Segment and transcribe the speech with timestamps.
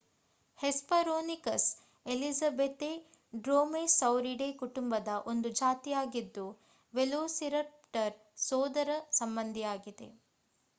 [0.59, 1.67] hesperonychus
[2.05, 2.89] elizabethae
[3.33, 6.47] Dromaeosauridae ಕುಟುಂಬದ ಒಂದು ಜಾತಿಯಾಗಿದ್ದು
[6.93, 8.17] ವೆಲೋಸಿರಪ್ಟರ್
[8.47, 10.09] ಸೋದರ ಸಂಬಂಧಿಯಾಗಿದೆ